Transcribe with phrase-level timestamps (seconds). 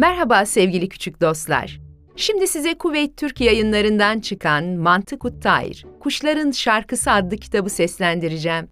[0.00, 1.80] Merhaba sevgili küçük dostlar.
[2.16, 8.68] Şimdi size Kuveyt Türk yayınlarından çıkan Mantık Uttayr, Kuşların Şarkısı adlı kitabı seslendireceğim.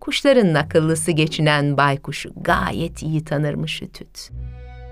[0.00, 4.30] Kuşların akıllısı geçinen baykuşu gayet iyi tanırmış Ütüt.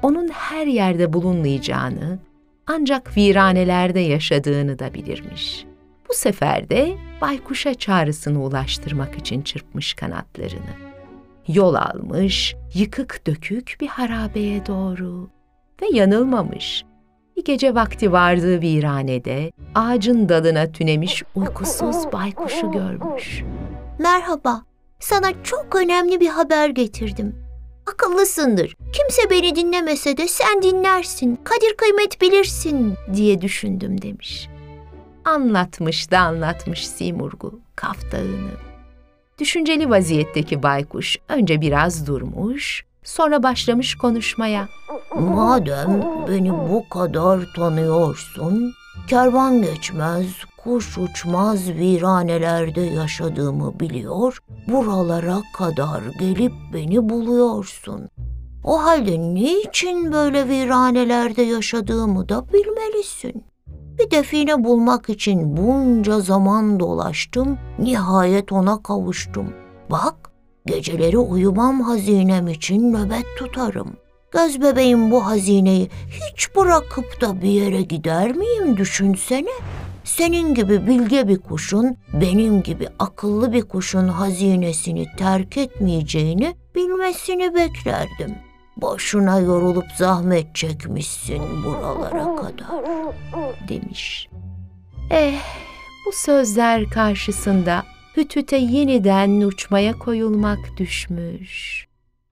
[0.03, 2.19] Onun her yerde bulunmayacağını,
[2.67, 5.65] ancak viranelerde yaşadığını da bilirmiş.
[6.09, 10.92] Bu sefer de baykuşa çağrısını ulaştırmak için çırpmış kanatlarını
[11.49, 15.31] yol almış, yıkık dökük bir harabeye doğru
[15.83, 16.85] ve yanılmamış.
[17.37, 23.43] Bir gece vakti vardığı viranede ağacın dalına tünemiş uykusuz baykuşu görmüş.
[23.99, 24.63] Merhaba,
[25.01, 27.37] sana çok önemli bir haber getirdim.
[27.87, 28.77] Akıllısındır.
[28.93, 34.49] Kimse beni dinlemese de sen dinlersin, kadir kıymet bilirsin diye düşündüm demiş.
[35.25, 37.97] Anlatmış da anlatmış Simurgu Kaf.
[39.43, 44.69] Düşünceli vaziyetteki baykuş önce biraz durmuş, sonra başlamış konuşmaya.
[45.15, 48.73] Madem beni bu kadar tanıyorsun,
[49.09, 50.27] kervan geçmez,
[50.65, 58.09] kuş uçmaz viranelerde yaşadığımı biliyor, buralara kadar gelip beni buluyorsun.
[58.65, 63.45] O halde niçin böyle viranelerde yaşadığımı da bilmelisin.
[63.99, 69.55] Bir define bulmak için bunca zaman dolaştım, nihayet ona kavuştum.
[69.91, 70.15] Bak,
[70.67, 73.97] geceleri uyumam hazinem için nöbet tutarım.
[74.31, 79.51] Göz bebeğim bu hazineyi hiç bırakıp da bir yere gider miyim düşünsene.
[80.05, 88.52] Senin gibi bilge bir kuşun, benim gibi akıllı bir kuşun hazinesini terk etmeyeceğini bilmesini beklerdim.''
[88.77, 92.85] Boşuna yorulup zahmet çekmişsin buralara kadar,
[93.69, 94.29] demiş.
[95.11, 95.41] Eh,
[96.07, 97.83] bu sözler karşısında
[98.17, 101.87] Hütüt'e yeniden uçmaya koyulmak düşmüş.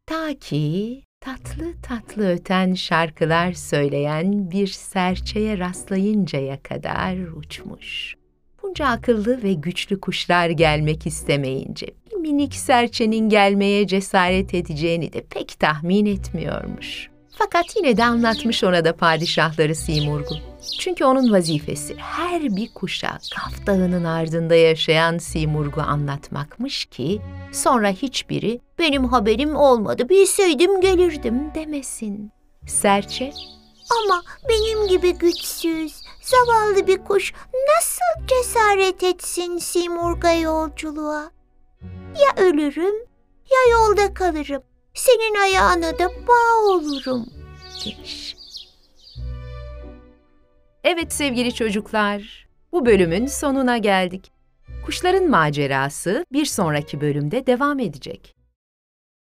[0.06, 8.14] Ta ki tatlı tatlı öten şarkılar söyleyen bir serçeye rastlayıncaya kadar uçmuş.
[8.62, 11.86] Bunca akıllı ve güçlü kuşlar gelmek istemeyince
[12.20, 17.10] minik serçenin gelmeye cesaret edeceğini de pek tahmin etmiyormuş.
[17.38, 20.34] Fakat yine de anlatmış ona da padişahları Simurgu.
[20.80, 27.20] Çünkü onun vazifesi her bir kuşa Kaf Dağı'nın ardında yaşayan Simurgu anlatmakmış ki
[27.52, 32.32] sonra hiçbiri benim haberim olmadı bilseydim gelirdim demesin.
[32.66, 33.32] Serçe
[33.90, 37.32] ama benim gibi güçsüz, zavallı bir kuş
[37.76, 41.30] nasıl cesaret etsin Simurga yolculuğa?
[42.18, 42.94] Ya ölürüm
[43.50, 44.62] ya yolda kalırım.
[44.94, 47.26] Senin ayağına da bağ olurum
[47.84, 48.36] demiş.
[50.84, 54.32] Evet sevgili çocuklar, bu bölümün sonuna geldik.
[54.86, 58.34] Kuşların macerası bir sonraki bölümde devam edecek.